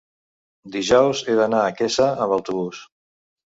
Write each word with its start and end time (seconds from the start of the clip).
Dijous 0.75 1.21
he 1.29 1.37
d'anar 1.41 1.61
a 1.67 1.77
Quesa 1.77 2.11
amb 2.25 2.37
autobús. 2.41 2.85